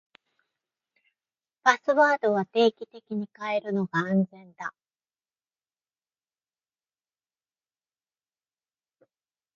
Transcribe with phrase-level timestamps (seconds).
[1.63, 4.73] パスワードは定期的に変えるのが安全だ。